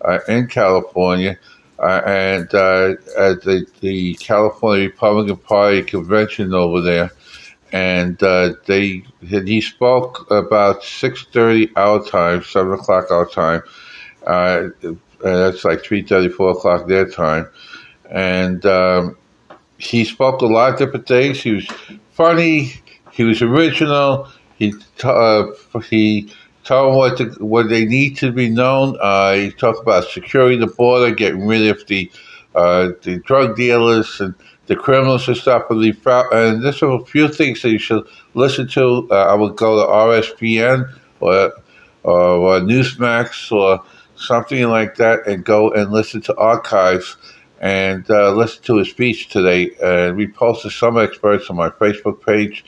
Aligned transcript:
uh, 0.01 0.19
in 0.27 0.47
California. 0.47 1.37
Uh, 1.79 2.01
and 2.07 2.55
uh, 2.55 2.95
at 3.19 3.43
the, 3.43 3.63
the 3.81 4.15
California 4.15 4.87
Republican 4.87 5.37
Party 5.37 5.83
convention 5.83 6.51
over 6.51 6.81
there, 6.81 7.11
and 7.71 8.17
uh, 8.23 8.53
they 8.65 9.03
he 9.21 9.61
spoke 9.61 10.25
about 10.31 10.83
six 10.83 11.23
thirty 11.31 11.69
our 11.75 12.03
time, 12.03 12.41
seven 12.41 12.73
o'clock 12.73 13.11
our 13.11 13.27
time. 13.29 13.61
Uh, 14.25 14.69
that's 15.21 15.63
like 15.63 15.83
three 15.83 16.01
thirty, 16.01 16.29
four 16.29 16.49
o'clock 16.49 16.87
their 16.87 17.07
time, 17.07 17.47
and 18.09 18.65
um, 18.65 19.15
he 19.77 20.03
spoke 20.03 20.41
a 20.41 20.47
lot 20.47 20.73
of 20.73 20.79
different 20.79 21.07
things. 21.07 21.43
He 21.43 21.51
was 21.51 21.67
funny. 22.13 22.73
He 23.17 23.23
was 23.23 23.41
original. 23.41 24.27
He 24.59 24.75
uh, 25.03 25.47
he 25.89 26.31
told 26.63 26.91
them 26.91 26.95
what 26.95 27.41
what 27.41 27.67
they 27.67 27.83
need 27.83 28.15
to 28.17 28.31
be 28.31 28.47
known. 28.47 28.95
Uh, 29.01 29.33
he 29.33 29.51
talked 29.51 29.81
about 29.81 30.03
securing 30.03 30.59
the 30.59 30.67
border, 30.67 31.15
getting 31.15 31.47
rid 31.47 31.67
of 31.67 31.87
the 31.87 32.11
uh, 32.53 32.89
the 33.01 33.17
drug 33.25 33.55
dealers 33.55 34.21
and 34.21 34.35
the 34.67 34.75
criminals 34.75 35.27
and 35.27 35.35
stuff. 35.35 35.63
And, 35.71 35.81
the, 35.81 36.27
and 36.31 36.63
there's 36.63 36.83
a 36.83 36.99
few 37.05 37.27
things 37.27 37.63
that 37.63 37.71
you 37.71 37.79
should 37.79 38.05
listen 38.35 38.67
to. 38.69 39.07
Uh, 39.09 39.15
I 39.15 39.33
would 39.33 39.55
go 39.55 39.77
to 39.77 39.91
RSBN 39.91 40.87
or, 41.19 41.53
or, 42.03 42.19
or 42.19 42.59
Newsmax 42.59 43.51
or 43.51 43.83
something 44.15 44.63
like 44.67 44.95
that 44.97 45.25
and 45.25 45.43
go 45.43 45.71
and 45.71 45.91
listen 45.91 46.21
to 46.21 46.35
archives 46.37 47.17
and 47.59 48.09
uh, 48.11 48.31
listen 48.31 48.61
to 48.63 48.77
his 48.77 48.89
speech 48.89 49.29
today. 49.29 49.71
And 49.81 50.17
we 50.17 50.27
posted 50.27 50.71
some 50.71 50.99
experts 50.99 51.49
on 51.49 51.55
my 51.55 51.69
Facebook 51.69 52.23
page 52.23 52.63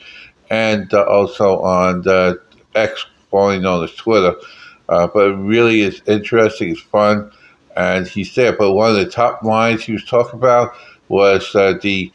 and 0.50 0.92
uh, 0.92 1.04
also 1.04 1.60
on 1.60 2.02
the 2.02 2.40
X, 2.74 3.06
formerly 3.30 3.60
known 3.60 3.84
as 3.84 3.94
Twitter. 3.94 4.34
Uh, 4.88 5.06
but 5.06 5.28
it 5.28 5.36
really 5.36 5.82
is 5.82 6.02
interesting. 6.06 6.70
It's 6.70 6.80
fun, 6.80 7.30
and 7.76 8.06
he's 8.06 8.34
there. 8.34 8.52
But 8.52 8.72
one 8.72 8.90
of 8.90 8.96
the 8.96 9.08
top 9.08 9.42
lines 9.44 9.84
he 9.84 9.92
was 9.92 10.04
talking 10.04 10.38
about 10.38 10.74
was 11.08 11.54
uh, 11.54 11.74
the 11.80 12.12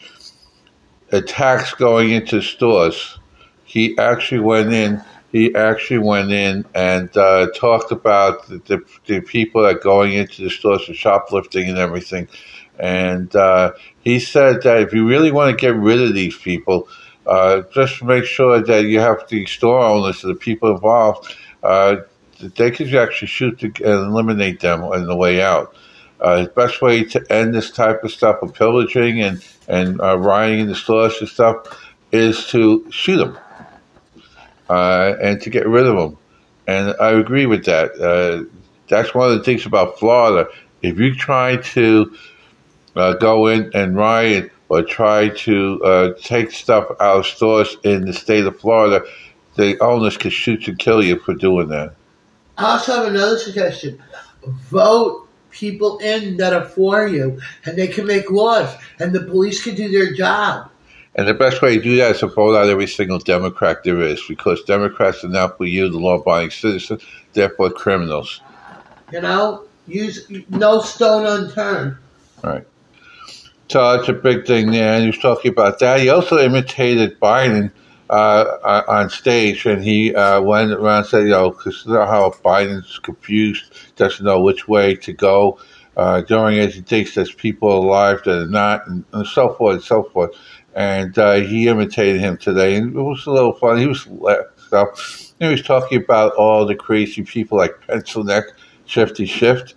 attacks 1.12 1.74
going 1.74 2.12
into 2.12 2.42
stores. 2.42 3.18
He 3.64 3.98
actually 3.98 4.42
went 4.42 4.74
in. 4.74 5.02
He 5.32 5.54
actually 5.56 6.00
went 6.00 6.32
in 6.32 6.66
and 6.76 7.16
uh, 7.18 7.48
talked 7.56 7.92
about 7.92 8.48
the, 8.48 8.58
the, 8.60 8.82
the, 9.06 9.20
people 9.20 9.64
that 9.64 9.76
are 9.76 9.80
going 9.80 10.14
into 10.14 10.44
the 10.44 10.50
stores 10.50 10.86
for 10.86 10.94
shoplifting 10.94 11.68
and 11.68 11.78
everything. 11.78 12.30
And 12.80 13.36
uh, 13.36 13.74
he 14.02 14.20
said 14.20 14.62
that 14.64 14.82
if 14.82 14.94
you 14.94 15.06
really 15.06 15.32
want 15.32 15.52
to 15.52 15.62
get 15.62 15.76
rid 15.76 16.02
of 16.02 16.14
these 16.14 16.38
people, 16.38 16.88
uh, 17.28 17.64
just 17.74 18.04
make 18.04 18.26
sure 18.26 18.62
that 18.62 18.86
you 18.86 19.00
have 19.00 19.28
the 19.30 19.46
store 19.46 19.80
owners, 19.80 20.22
the 20.22 20.36
people 20.36 20.72
involved, 20.72 21.36
uh, 21.64 21.98
they 22.40 22.72
could 22.72 22.94
actually 22.96 23.28
shoot 23.28 23.60
to, 23.60 23.68
and 23.68 24.12
eliminate 24.12 24.60
them 24.60 24.84
on 24.84 25.06
the 25.06 25.16
way 25.16 25.42
out. 25.42 25.76
Uh, 26.20 26.46
best 26.48 26.82
way 26.82 27.04
to 27.04 27.24
end 27.32 27.54
this 27.54 27.72
type 27.72 28.04
of 28.04 28.12
stuff 28.12 28.42
of 28.42 28.54
pillaging 28.54 29.22
and 29.22 29.46
and 29.68 30.00
uh, 30.00 30.18
rioting 30.18 30.60
in 30.60 30.68
the 30.68 30.76
stores 30.76 31.20
and 31.20 31.28
stuff 31.28 31.94
is 32.12 32.48
to 32.48 32.90
shoot 32.92 33.18
them 33.18 33.38
uh, 34.70 35.16
and 35.22 35.42
to 35.42 35.50
get 35.50 35.68
rid 35.68 35.86
of 35.86 35.96
them. 35.96 36.18
And 36.68 36.96
I 37.00 37.12
agree 37.12 37.46
with 37.46 37.66
that. 37.66 37.92
Uh, 38.00 38.50
that's 38.88 39.14
one 39.14 39.32
of 39.32 39.38
the 39.38 39.44
things 39.44 39.66
about 39.66 40.00
Florida. 40.00 40.50
If 40.82 41.00
you 41.00 41.16
try 41.16 41.58
to 41.58 42.16
uh, 42.96 43.14
go 43.14 43.48
in 43.48 43.72
and 43.74 43.96
riot 43.96 44.52
or 44.70 44.82
try 44.82 45.30
to 45.30 45.84
uh, 45.84 46.14
take 46.22 46.52
stuff 46.52 46.86
out 47.00 47.20
of 47.20 47.26
stores 47.26 47.78
in 47.84 48.06
the 48.06 48.14
state 48.14 48.46
of 48.46 48.60
Florida, 48.60 49.06
the 49.56 49.80
owners 49.80 50.18
can 50.18 50.32
shoot 50.32 50.68
and 50.68 50.80
kill 50.80 51.04
you 51.04 51.20
for 51.20 51.34
doing 51.34 51.70
that. 51.70 51.94
I 52.58 52.74
also 52.74 52.96
have 52.96 53.08
another 53.08 53.38
suggestion. 53.38 54.02
Vote 54.46 55.28
people 55.52 55.98
in 56.00 56.38
that 56.38 56.54
are 56.54 56.66
for 56.66 57.08
you, 57.08 57.40
and 57.66 57.78
they 57.78 57.88
can 57.88 58.06
make 58.06 58.30
laws, 58.30 58.76
and 59.00 59.14
the 59.14 59.22
police 59.22 59.64
can 59.64 59.76
do 59.76 59.90
their 59.90 60.14
job. 60.14 60.70
And 61.16 61.28
the 61.28 61.34
best 61.34 61.62
way 61.62 61.78
to 61.78 61.84
do 61.84 61.96
that 61.98 62.12
is 62.12 62.20
to 62.20 62.28
vote 62.28 62.58
out 62.58 62.68
every 62.68 62.88
single 62.88 63.20
Democrat 63.20 63.84
there 63.84 64.02
is, 64.02 64.22
because 64.28 64.62
Democrats 64.64 65.24
are 65.24 65.30
not 65.30 65.58
for 65.58 65.66
you, 65.66 65.90
the 65.90 65.98
law-abiding 65.98 66.52
citizen, 66.52 67.00
therefore 67.32 67.70
criminals. 67.72 68.42
You 69.14 69.22
know, 69.22 69.64
use 69.88 70.30
no 70.50 70.82
stone 70.82 71.26
unturned. 71.26 71.96
Right. 72.44 72.66
So 73.68 73.98
that's 73.98 74.10
a 74.10 74.14
big 74.14 74.46
thing 74.46 74.72
there. 74.72 74.94
And 74.94 75.02
he 75.02 75.08
was 75.08 75.18
talking 75.18 75.52
about 75.52 75.80
that. 75.80 76.00
He 76.00 76.10
also 76.10 76.38
imitated 76.38 77.20
Biden 77.20 77.72
uh, 78.10 78.84
on 78.88 79.10
stage, 79.10 79.66
and 79.66 79.84
he 79.84 80.14
uh, 80.14 80.42
went 80.42 80.72
around 80.72 81.00
and 81.00 81.08
said, 81.08 81.24
you 81.24 81.30
know, 81.30 81.50
because 81.50 81.86
you 81.86 81.94
know 81.94 82.06
how 82.06 82.30
Biden's 82.44 83.00
confused, 83.00 83.74
doesn't 83.96 84.26
know 84.26 84.40
which 84.42 84.68
way 84.68 84.96
to 84.96 85.14
go. 85.14 85.58
Uh, 85.98 86.22
during 86.22 86.58
it, 86.58 86.74
he 86.74 86.82
thinks 86.82 87.16
there's 87.16 87.34
people 87.34 87.72
alive 87.72 88.22
that 88.26 88.44
are 88.44 88.48
not, 88.48 88.86
and, 88.88 89.04
and 89.14 89.26
so 89.26 89.54
forth 89.54 89.76
and 89.76 89.84
so 89.84 90.04
forth. 90.04 90.32
And 90.76 91.18
uh, 91.18 91.36
he 91.36 91.68
imitated 91.68 92.20
him 92.20 92.38
today, 92.38 92.76
and 92.76 92.96
it 92.96 93.02
was 93.02 93.26
a 93.26 93.32
little 93.32 93.54
fun. 93.54 93.78
He 93.78 93.88
was 93.88 94.08
stuff. 94.68 95.34
He 95.40 95.48
was 95.48 95.62
talking 95.62 96.04
about 96.04 96.34
all 96.36 96.66
the 96.66 96.76
crazy 96.76 97.24
people 97.24 97.58
like 97.58 97.80
Pencil 97.88 98.24
Neck, 98.24 98.44
Shifty 98.86 99.26
Schiff. 99.26 99.74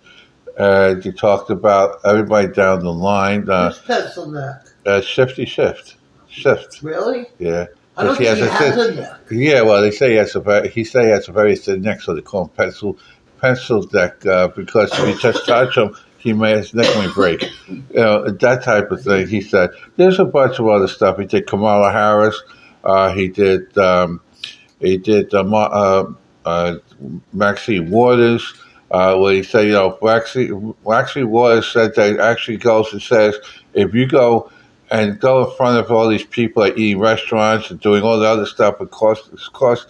Uh, 0.59 0.95
he 0.95 1.11
talked 1.11 1.49
about 1.49 1.99
everybody 2.05 2.49
down 2.49 2.79
the 2.83 2.91
line. 2.93 3.49
Uh, 3.49 3.69
Who's 3.71 3.79
Pencil 3.79 4.29
Neck? 4.31 4.61
Uh, 4.85 5.01
Shifty 5.01 5.45
Schiff. 5.45 5.95
Schiff. 6.29 6.83
Really? 6.83 7.25
Yeah. 7.39 7.67
I 7.97 8.03
don't 8.03 8.17
he 8.17 8.25
think 8.25 8.37
has 8.37 8.37
he 8.39 8.43
a 8.45 8.49
has 8.49 8.75
thin- 8.75 8.97
a 8.97 9.01
neck. 9.01 9.19
Yeah, 9.31 9.61
well, 9.61 9.81
they 9.81 9.91
say 9.91 10.11
he 10.11 10.15
has 10.17 10.35
a 10.35 10.39
very, 10.39 10.69
he 10.69 10.83
say 10.83 11.05
he 11.05 11.09
has 11.11 11.27
a 11.27 11.31
very 11.31 11.55
thin 11.55 11.81
neck, 11.81 12.01
so 12.01 12.13
they 12.13 12.21
call 12.21 12.43
him 12.43 12.49
pencil 12.49 12.97
pencil 13.41 13.87
neck 13.93 14.25
uh, 14.25 14.49
because 14.49 14.91
if 14.93 15.07
you 15.07 15.19
just 15.19 15.45
touch 15.45 15.77
him, 15.77 15.95
he 16.17 16.33
may 16.33 16.57
his 16.57 16.73
neck 16.73 16.93
may 16.97 17.11
break. 17.13 17.41
You 17.69 17.83
know 17.93 18.29
that 18.29 18.63
type 18.63 18.91
of 18.91 19.01
thing. 19.01 19.27
He 19.27 19.41
said. 19.41 19.71
There's 19.97 20.19
a 20.19 20.25
bunch 20.25 20.59
of 20.59 20.67
other 20.67 20.87
stuff. 20.87 21.17
He 21.19 21.25
did 21.25 21.47
Kamala 21.47 21.91
Harris. 21.91 22.41
Uh, 22.83 23.11
he 23.13 23.27
did 23.27 23.77
um, 23.77 24.21
he 24.79 24.97
did 24.97 25.33
uh, 25.33 25.41
uh, 25.43 26.11
uh, 26.45 26.75
Maxine 27.33 27.89
Waters. 27.89 28.53
Uh, 28.91 29.15
where 29.17 29.35
he 29.35 29.43
said, 29.43 29.67
you 29.67 29.73
know, 29.73 29.97
Maxine, 30.01 30.73
Maxine 30.85 31.29
Waters 31.29 31.71
said 31.71 31.93
that 31.95 32.19
actually 32.19 32.57
goes 32.57 32.91
and 32.91 32.99
says, 32.99 33.35
if 33.75 33.93
you 33.93 34.07
go 34.07 34.51
and 34.91 35.19
go 35.19 35.45
in 35.45 35.55
front 35.55 35.77
of 35.77 35.91
all 35.91 36.09
these 36.09 36.23
people 36.23 36.63
at 36.63 36.77
eating 36.77 36.99
restaurants 36.99 37.69
and 37.69 37.79
doing 37.79 38.01
all 38.01 38.19
the 38.19 38.25
other 38.25 38.45
stuff. 38.45 38.81
It 38.81 38.91
costs, 38.91 39.29
it 39.31 39.39
costs 39.53 39.85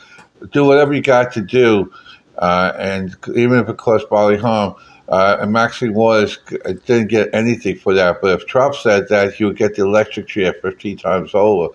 do 0.52 0.66
whatever 0.66 0.94
you 0.94 1.02
got 1.02 1.34
to 1.34 1.42
do, 1.42 1.92
uh, 2.38 2.74
and 2.78 3.16
even 3.36 3.60
if 3.60 3.70
it 3.70 3.78
costs 3.78 4.08
bodily 4.10 4.40
harm. 4.40 4.76
Uh, 5.08 5.38
and 5.42 5.52
Maxine 5.52 5.96
Waters 5.96 6.38
didn't 6.86 7.08
get 7.08 7.34
anything 7.34 7.76
for 7.76 7.96
that, 7.96 8.22
but 8.22 8.40
if 8.40 8.46
Trump 8.46 8.76
said 8.76 9.08
that, 9.10 9.34
he 9.34 9.44
would 9.44 9.58
get 9.58 9.76
the 9.76 9.82
electric 9.82 10.28
chair 10.28 10.54
15 10.62 10.98
times 10.98 11.32
over. 11.34 11.74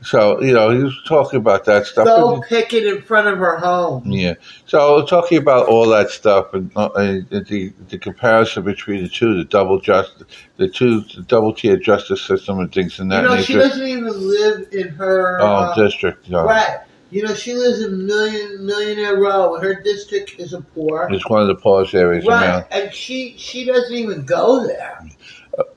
So, 0.00 0.40
you 0.40 0.52
know, 0.52 0.70
he 0.70 0.82
was 0.82 0.96
talking 1.06 1.38
about 1.38 1.64
that 1.64 1.84
stuff. 1.86 2.04
Go 2.06 2.40
picket 2.48 2.84
in 2.84 3.02
front 3.02 3.26
of 3.26 3.38
her 3.38 3.56
home. 3.56 4.04
Yeah. 4.06 4.34
So 4.66 5.04
talking 5.06 5.38
about 5.38 5.66
all 5.66 5.88
that 5.88 6.10
stuff 6.10 6.54
and, 6.54 6.70
uh, 6.76 6.90
and 6.94 7.28
the 7.30 7.72
the 7.88 7.98
comparison 7.98 8.62
between 8.62 9.02
the 9.02 9.08
two, 9.08 9.36
the 9.36 9.44
double 9.44 9.80
just, 9.80 10.22
the 10.56 10.68
two, 10.68 11.00
the 11.16 11.22
double 11.22 11.52
tier 11.52 11.76
justice 11.76 12.22
system 12.22 12.60
and 12.60 12.72
things 12.72 13.00
in 13.00 13.08
that 13.08 13.22
nature. 13.22 13.30
You 13.32 13.36
know, 13.38 13.42
she 13.42 13.54
doesn't 13.54 13.86
even 13.86 14.28
live 14.28 14.68
in 14.72 14.88
her 14.90 15.40
Oh, 15.40 15.46
uh, 15.46 15.74
district. 15.74 16.30
No. 16.30 16.44
right. 16.44 16.78
You 17.10 17.22
know, 17.22 17.34
she 17.34 17.54
lives 17.54 17.80
in 17.80 18.06
Million 18.06 18.66
Millionaire 18.66 19.16
Row, 19.16 19.54
and 19.54 19.64
her 19.64 19.80
district 19.82 20.38
is 20.38 20.52
a 20.52 20.60
poor. 20.60 21.08
It's 21.10 21.26
one 21.28 21.40
of 21.40 21.48
the 21.48 21.54
poorest 21.56 21.94
areas 21.94 22.26
Right, 22.26 22.64
and 22.70 22.92
she 22.92 23.34
she 23.38 23.64
doesn't 23.64 23.96
even 23.96 24.26
go 24.26 24.66
there. 24.66 25.00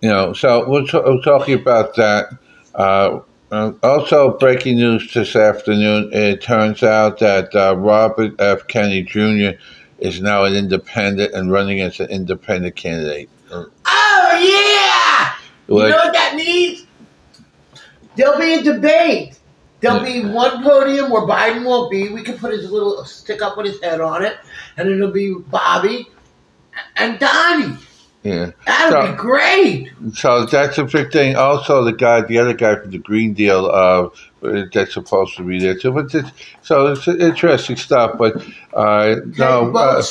You 0.01 0.09
know, 0.09 0.33
so 0.33 0.67
we're, 0.69 0.83
t- 0.85 1.00
we're 1.00 1.21
talking 1.21 1.53
about 1.56 1.95
that. 1.95 2.38
Uh, 2.75 3.21
uh, 3.51 3.74
also, 3.83 4.38
breaking 4.38 4.77
news 4.77 5.13
this 5.13 5.36
afternoon. 5.36 6.09
It 6.13 6.42
turns 6.42 6.83
out 6.83 7.19
that 7.19 7.53
uh, 7.53 7.75
Robert 7.77 8.39
F. 8.39 8.65
Kennedy 8.68 9.03
Jr. 9.03 9.59
is 10.00 10.21
now 10.21 10.45
an 10.45 10.56
independent 10.56 11.33
and 11.33 11.51
running 11.51 11.81
as 11.81 12.00
an 12.00 12.09
independent 12.09 12.77
candidate. 12.77 13.30
Oh 13.51 13.68
yeah! 13.86 15.36
You 15.68 15.89
know 15.89 15.98
what 15.98 16.13
that 16.13 16.36
means? 16.36 16.86
There'll 18.15 18.39
be 18.39 18.53
a 18.53 18.63
debate. 18.63 19.38
There'll 19.81 20.03
be 20.03 20.24
one 20.24 20.63
podium 20.63 21.09
where 21.09 21.24
Biden 21.24 21.65
won't 21.65 21.92
be. 21.92 22.09
We 22.09 22.24
can 22.24 22.38
put 22.38 22.53
his 22.53 22.71
little 22.71 23.03
stick 23.03 23.42
up 23.42 23.57
with 23.57 23.65
his 23.65 23.81
head 23.81 24.00
on 24.00 24.24
it, 24.24 24.38
and 24.77 24.88
it'll 24.88 25.12
be 25.12 25.33
Bobby 25.33 26.07
and 26.95 27.19
Donnie. 27.19 27.77
Yeah. 28.23 28.51
That'll 28.68 29.01
So- 29.01 29.12
be 29.12 29.18
great. 29.18 29.91
So 30.13 30.45
that's 30.45 30.77
a 30.77 30.83
big 30.83 31.12
thing. 31.12 31.35
Also, 31.35 31.83
the 31.83 31.94
guy, 31.94 32.21
the 32.21 32.38
other 32.38 32.53
guy 32.53 32.75
from 32.75 32.91
the 32.91 33.00
Green 33.00 33.33
Deal, 33.33 33.65
uh, 33.65 34.09
that's 34.73 34.94
supposed 34.94 35.38
to 35.38 35.44
be 35.44 35.59
there 35.59 35.75
too. 35.75 35.91
But 35.91 36.13
it's, 36.13 36.29
so 36.62 36.88
it's 36.88 37.07
interesting 37.07 37.75
stuff. 37.75 38.18
But 38.18 38.38
uh, 38.73 39.18
no, 39.38 39.71
uh, 39.75 40.01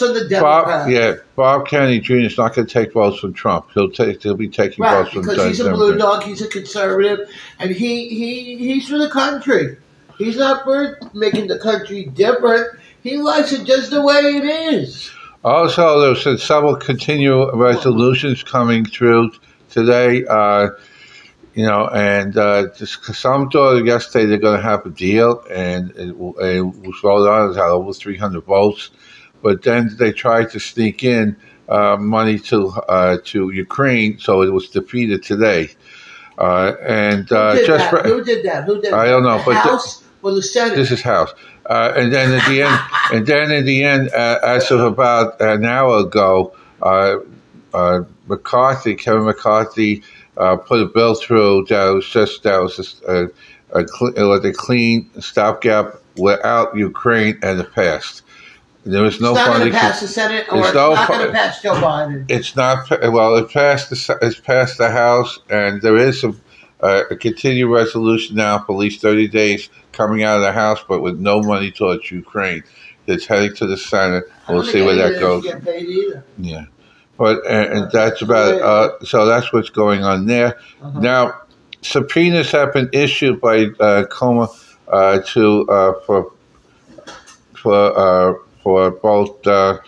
Bob, 0.41 0.89
yeah, 0.89 1.15
Bob 1.37 1.67
Kennedy 1.67 2.01
Jr. 2.01 2.15
is 2.15 2.39
not 2.39 2.55
going 2.55 2.67
to 2.67 2.73
take 2.73 2.93
votes 2.93 3.19
from 3.21 3.33
Trump. 3.33 3.67
He'll 3.75 3.91
take, 3.91 4.23
he'll 4.23 4.35
be 4.35 4.49
taking 4.49 4.83
Right, 4.83 5.03
votes 5.03 5.13
from 5.13 5.23
because 5.23 5.45
he's 5.45 5.61
a 5.61 5.73
blue 5.73 5.97
dog, 5.97 6.23
he's 6.25 6.43
a 6.43 6.49
conservative, 6.49 7.29
and 7.59 7.71
he, 7.71 8.09
he 8.09 8.57
he's 8.57 8.89
for 8.89 8.99
the 8.99 9.11
country. 9.11 9.77
He's 10.19 10.37
not 10.37 10.65
for 10.65 10.99
making 11.15 11.47
the 11.47 11.59
country 11.59 12.05
different. 12.05 12.67
He 13.03 13.17
likes 13.17 13.53
it 13.53 13.65
just 13.65 13.91
the 13.91 14.03
way 14.03 14.21
it 14.21 14.45
is. 14.45 15.11
Also, 15.45 16.01
there's 16.01 16.25
been 16.25 16.39
several 16.39 16.77
continual 16.77 17.51
resolutions 17.53 18.43
coming 18.43 18.85
through 18.85 19.31
today. 19.71 20.25
Uh, 20.29 20.69
you 21.55 21.65
know, 21.67 21.89
and 21.89 22.37
uh, 22.37 22.69
just, 22.77 23.03
some 23.15 23.49
thought 23.51 23.85
yesterday 23.85 24.27
they're 24.27 24.39
going 24.39 24.57
to 24.57 24.63
have 24.63 24.85
a 24.87 24.91
deal, 24.91 25.43
and 25.51 25.91
it, 25.93 26.11
it 26.11 26.63
was 26.63 26.99
voted 27.03 27.29
on. 27.29 27.51
It 27.51 27.55
had 27.57 27.71
over 27.71 27.93
300 27.93 28.45
votes, 28.45 28.91
but 29.43 29.63
then 29.63 29.91
they 29.99 30.13
tried 30.13 30.51
to 30.51 30.61
sneak 30.61 31.03
in 31.03 31.37
uh, 31.69 31.97
money 31.99 32.39
to 32.39 32.69
uh, 32.69 33.17
to 33.25 33.51
Ukraine, 33.51 34.19
so 34.19 34.43
it 34.43 34.53
was 34.53 34.69
defeated 34.69 35.23
today. 35.23 35.71
Uh, 36.39 36.75
and 36.87 37.29
Who 37.29 37.35
uh, 37.37 37.55
did 37.55 37.67
just 37.67 37.91
that? 37.91 38.03
for- 38.03 38.09
Who 38.09 38.23
did 38.25 38.45
that? 38.45 38.65
Who 38.65 38.81
did 38.81 38.93
I 38.93 39.07
don't 39.07 39.23
know, 39.25 39.39
The 39.39 39.45
but 39.47 39.53
the- 39.55 39.71
House 39.71 40.05
or 40.23 40.33
the 40.35 40.43
Senate? 40.43 40.77
this 40.77 40.91
is 40.91 41.01
House. 41.03 41.33
Uh, 41.71 41.93
and 41.97 42.13
then 42.13 42.33
at 42.33 42.49
the 42.49 42.63
end, 42.63 42.81
and 43.13 43.27
then 43.27 43.53
in 43.53 43.65
the 43.65 43.85
end, 43.85 44.11
uh, 44.13 44.41
as 44.43 44.71
of 44.73 44.81
about 44.81 45.41
an 45.41 45.65
hour 45.65 45.99
ago, 46.01 46.53
uh, 46.83 47.17
uh, 47.73 48.01
McCarthy, 48.27 48.97
Kevin 48.97 49.25
McCarthy, 49.25 50.03
uh, 50.37 50.57
put 50.57 50.81
a 50.81 50.87
bill 50.87 51.15
through 51.15 51.65
that 51.69 51.89
was 51.91 52.09
just 52.09 52.43
that 52.43 52.61
was 52.61 52.77
just 52.77 53.03
a, 53.05 53.31
a, 53.73 53.87
cl- 53.87 54.15
a 54.17 54.53
clean 54.53 55.09
stopgap 55.21 55.95
without 56.17 56.77
Ukraine, 56.77 57.39
and 57.43 57.61
it 57.61 57.73
passed. 57.73 58.23
There 58.85 59.03
was 59.03 59.21
no 59.21 59.31
it's 59.31 59.39
not 59.39 59.47
funding. 59.49 59.73
to 59.73 59.79
pass 59.79 60.01
the 60.01 60.09
Senate, 60.09 60.47
or 60.51 60.57
There's 60.57 60.67
it's 60.69 60.75
no 60.75 60.95
not 60.95 61.07
fu- 61.07 61.13
going 61.13 61.27
to 61.27 61.33
pass 61.33 61.63
Joe 61.63 61.75
Biden. 61.75 62.25
It's 62.29 62.57
not 62.57 62.91
well. 62.91 63.37
It 63.37 63.51
passed 63.51 63.91
the 63.91 64.19
it's 64.23 64.41
passed 64.41 64.79
the 64.79 64.91
House, 64.91 65.39
and 65.51 65.83
there 65.83 65.99
is 65.99 66.25
a, 66.25 66.35
uh, 66.83 67.05
a 67.11 67.17
continued 67.17 67.69
resolution 67.69 68.37
now 68.37 68.59
for 68.59 68.73
at 68.73 68.79
least 68.79 69.01
thirty 69.01 69.29
days 69.29 69.69
coming 69.93 70.23
out 70.23 70.37
of 70.37 70.43
the 70.43 70.53
House, 70.53 70.83
but 70.89 71.01
with 71.01 71.19
no 71.19 71.43
money 71.43 71.71
towards 71.71 72.11
Ukraine. 72.11 72.63
It's 73.07 73.27
heading 73.27 73.55
to 73.57 73.67
the 73.67 73.77
Senate. 73.77 74.25
We'll 74.49 74.63
see 74.63 74.83
where 74.83 74.95
that 74.97 75.19
goes. 75.19 75.45
Get 75.45 75.65
paid 75.65 75.89
either. 75.89 76.25
Yeah, 76.39 76.67
but 77.17 77.45
and, 77.47 77.73
and 77.73 77.91
that's 77.91 78.23
about 78.23 78.55
it. 78.55 78.63
Uh, 78.63 79.05
so 79.05 79.27
that's 79.27 79.53
what's 79.53 79.71
going 79.71 80.05
on 80.05 80.27
there. 80.27 80.59
Uh-huh. 80.81 81.01
Now, 81.01 81.41
subpoenas 81.83 82.53
have 82.53 82.73
been 82.73 82.89
issued 82.93 83.41
by 83.41 83.67
uh, 83.81 84.07
Comer 84.07 84.49
uh, 84.87 85.21
to 85.21 85.69
uh, 85.69 86.01
for 86.07 86.33
for 87.55 87.99
uh, 87.99 88.35
for 88.63 88.91
both 88.91 89.47
uh, 89.47 89.79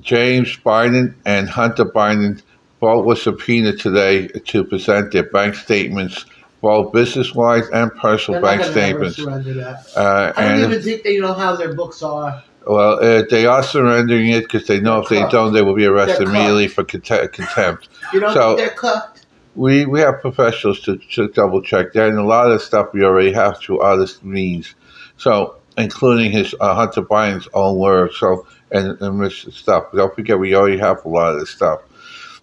James 0.00 0.56
Biden 0.56 1.14
and 1.24 1.48
Hunter 1.48 1.84
Biden. 1.84 2.42
Both 2.86 3.04
were 3.04 3.16
subpoenaed 3.16 3.80
today 3.80 4.28
to 4.28 4.62
present 4.62 5.10
their 5.10 5.24
bank 5.24 5.56
statements, 5.56 6.24
both 6.60 6.92
business-wise 6.92 7.68
and 7.70 7.92
personal 7.96 8.40
They're 8.40 8.58
not 8.58 8.58
bank 8.64 8.74
gonna 8.74 8.86
ever 8.86 9.10
statements. 9.10 9.16
surrender 9.16 9.54
that. 9.54 9.86
Uh, 9.96 10.32
I 10.36 10.42
don't 10.42 10.52
and 10.62 10.72
even 10.72 10.82
think 10.84 11.02
they 11.02 11.18
know 11.18 11.32
how 11.32 11.56
their 11.56 11.74
books 11.74 12.00
are. 12.04 12.44
well, 12.64 13.02
uh, 13.02 13.24
they 13.28 13.44
are 13.44 13.64
surrendering 13.64 14.28
it 14.28 14.42
because 14.42 14.68
they 14.68 14.78
know 14.78 15.00
if 15.00 15.08
they 15.08 15.18
Cooked. 15.22 15.32
don't, 15.32 15.52
they 15.52 15.62
will 15.62 15.74
be 15.74 15.84
arrested 15.84 16.28
They're 16.28 16.34
immediately 16.36 16.68
for 16.68 16.84
conte- 16.84 17.32
contempt. 17.32 17.88
You 18.12 18.20
don't 18.20 18.32
So- 18.32 18.54
think 18.56 18.68
they're 18.68 18.76
cooked? 18.76 19.26
We 19.56 19.84
we 19.84 19.98
have 20.02 20.20
professionals 20.20 20.78
to, 20.82 20.96
to 21.14 21.26
double 21.26 21.62
check 21.62 21.92
that, 21.94 22.08
and 22.10 22.18
a 22.20 22.22
lot 22.22 22.46
of 22.46 22.52
the 22.52 22.60
stuff 22.64 22.90
we 22.92 23.02
already 23.02 23.32
have 23.32 23.58
through 23.58 23.80
other 23.80 24.06
means. 24.22 24.76
So, 25.16 25.56
including 25.76 26.30
his 26.30 26.54
uh, 26.60 26.72
Hunter 26.76 27.02
Biden's 27.02 27.48
own 27.52 27.78
words. 27.78 28.16
So, 28.16 28.46
and, 28.70 29.00
and 29.00 29.20
this 29.24 29.44
stuff. 29.50 29.86
Don't 29.92 30.14
forget, 30.14 30.38
we 30.38 30.54
already 30.54 30.78
have 30.78 31.04
a 31.04 31.08
lot 31.08 31.32
of 31.32 31.40
this 31.40 31.50
stuff. 31.50 31.80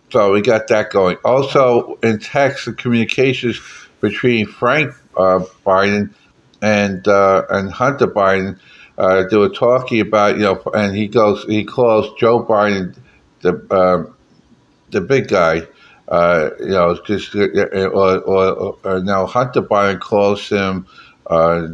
So 0.10 0.32
we 0.32 0.42
got 0.42 0.68
that 0.68 0.92
going. 0.92 1.18
Also, 1.26 1.98
in 2.04 2.20
text 2.20 2.68
and 2.68 2.78
communications 2.78 3.60
between 4.00 4.46
Frank 4.46 4.94
uh, 5.18 5.40
Biden 5.66 6.14
and 6.62 7.08
uh, 7.08 7.44
and 7.50 7.72
Hunter 7.72 8.08
Biden, 8.08 8.60
uh, 8.98 9.24
they 9.30 9.38
were 9.38 9.50
talking 9.50 10.02
about 10.02 10.38
you 10.38 10.44
know, 10.44 10.62
and 10.74 10.96
he 10.96 11.08
goes, 11.08 11.44
he 11.46 11.64
calls 11.66 12.14
Joe 12.20 12.44
Biden 12.44 12.96
the 13.42 13.54
uh, 13.72 14.12
the 14.92 15.02
big 15.02 15.28
guy. 15.28 15.64
Uh, 16.08 16.50
you 16.60 16.68
know, 16.68 17.00
just 17.06 17.34
uh, 17.34 17.48
or, 17.88 18.20
or, 18.20 18.78
or 18.84 19.00
now 19.00 19.26
Hunter 19.26 19.62
Biden 19.62 20.00
calls 20.00 20.48
him 20.50 20.86
uh, 21.28 21.70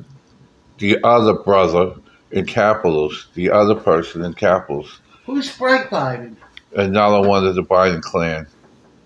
the 0.78 1.04
other 1.04 1.34
brother 1.34 1.96
in 2.32 2.46
capitals, 2.46 3.28
the 3.34 3.50
other 3.50 3.76
person 3.76 4.24
in 4.24 4.34
capitals, 4.34 5.00
Who's 5.30 5.48
Frank 5.48 5.92
Biden? 5.92 6.38
Another 6.76 7.28
one 7.28 7.46
of 7.46 7.56
the 7.56 7.64
Biden 7.64 8.02
clan, 8.02 8.48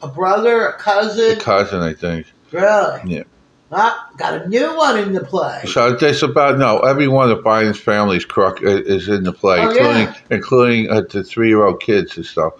A 0.02 0.08
brother, 0.08 0.68
a 0.68 0.74
cousin? 0.74 1.40
cousin, 1.40 1.82
I 1.82 1.94
think. 1.94 2.28
Really? 2.52 3.02
Yeah. 3.06 3.24
Ah, 3.72 4.10
got 4.18 4.40
a 4.44 4.48
new 4.50 4.76
one 4.78 5.00
in 5.00 5.14
the 5.14 5.24
play. 5.24 5.64
So 5.66 5.98
it's 6.00 6.22
about 6.22 6.60
no 6.60 6.80
every 6.80 7.08
one 7.08 7.32
of 7.32 7.40
Biden's 7.40 7.80
family's 7.80 8.24
crook 8.24 8.60
is 8.62 9.10
in 9.10 9.24
the 9.24 9.34
play, 9.34 9.60
Oh, 9.60 9.70
including 9.70 9.96
yeah. 10.04 10.16
including 10.30 10.90
uh, 10.92 11.02
the 11.10 11.24
three 11.24 11.48
year 11.48 11.64
old 11.66 11.82
kids 11.82 12.16
and 12.18 12.26
stuff. 12.26 12.54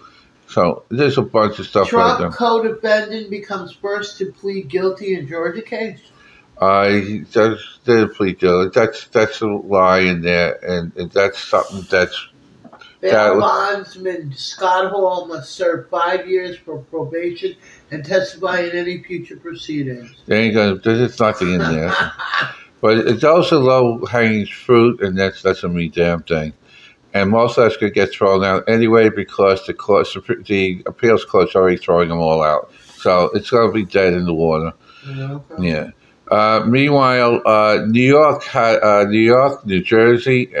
So 0.48 0.82
there's 0.88 1.16
a 1.16 1.22
bunch 1.22 1.58
of 1.60 1.66
stuff 1.66 1.88
Trump 1.88 2.18
that. 2.18 2.32
co-defendant 2.32 3.30
becomes 3.30 3.72
first 3.72 4.18
to 4.18 4.32
plead 4.32 4.68
guilty 4.68 5.14
in 5.14 5.28
Georgia 5.28 5.62
case. 5.62 6.00
I 6.60 7.24
that's 7.32 7.78
did 7.84 8.14
plead 8.14 8.38
guilty. 8.40 8.70
That's 8.74 9.06
that's 9.08 9.40
a 9.40 9.46
lie 9.46 10.00
in 10.00 10.22
there, 10.22 10.58
and, 10.64 10.96
and 10.96 11.10
that's 11.12 11.38
something 11.38 11.82
that's 11.88 12.16
That 12.16 12.33
Bail 13.10 13.40
bondsman 13.40 14.32
Scott 14.34 14.90
Hall 14.90 15.26
must 15.26 15.52
serve 15.52 15.88
five 15.90 16.28
years 16.28 16.56
for 16.56 16.78
probation 16.78 17.56
and 17.90 18.04
testify 18.04 18.60
in 18.60 18.76
any 18.76 19.02
future 19.02 19.36
proceedings. 19.36 20.14
ain't 20.30 20.54
gonna. 20.54 20.76
There's 20.76 21.20
nothing 21.20 21.52
in 21.52 21.58
there. 21.58 21.94
But 22.84 22.98
it's 22.98 23.24
also 23.24 23.60
low 23.60 24.04
hanging 24.04 24.44
fruit, 24.44 25.00
and 25.00 25.18
that's 25.18 25.40
that's 25.40 25.64
a 25.64 25.70
me 25.70 25.88
damn 25.88 26.22
thing. 26.22 26.52
And 27.14 27.30
most 27.30 27.56
of 27.56 27.64
that's 27.64 27.78
going 27.78 27.90
to 27.90 27.94
get 27.94 28.12
thrown 28.12 28.44
out 28.44 28.68
anyway 28.68 29.08
because 29.08 29.64
the 29.64 29.72
court, 29.72 30.06
the 30.44 30.82
appeals 30.84 31.24
court's 31.24 31.54
already 31.54 31.78
throwing 31.78 32.10
them 32.10 32.18
all 32.18 32.42
out. 32.42 32.70
So 32.96 33.30
it's 33.32 33.48
going 33.48 33.68
to 33.68 33.72
be 33.72 33.86
dead 33.86 34.12
in 34.12 34.26
the 34.26 34.34
water. 34.34 34.74
You? 35.06 35.42
Yeah. 35.58 35.90
Uh, 36.30 36.64
meanwhile, 36.66 37.40
uh, 37.46 37.86
New 37.86 38.02
York, 38.02 38.54
uh, 38.54 39.06
New 39.08 39.18
York, 39.18 39.64
New 39.64 39.82
Jersey, 39.82 40.54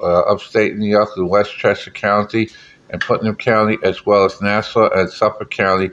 uh, 0.00 0.04
uh, 0.04 0.06
uh, 0.06 0.32
upstate 0.32 0.76
New 0.76 0.90
York, 0.90 1.10
and 1.16 1.28
Westchester 1.28 1.90
County, 1.90 2.50
and 2.90 3.00
Putnam 3.00 3.36
County, 3.36 3.78
as 3.82 4.04
well 4.06 4.24
as 4.24 4.40
Nassau 4.40 4.88
and 4.90 5.10
Suffolk 5.10 5.50
County, 5.50 5.90